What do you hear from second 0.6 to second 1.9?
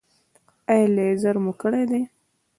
ایا لیزر مو کړی